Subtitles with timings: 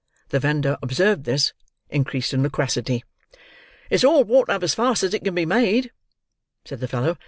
[0.29, 1.53] The vendor observing this,
[1.91, 3.03] increased in loquacity.
[3.91, 5.91] "It's all bought up as fast as it can be made,"
[6.65, 7.19] said the fellow.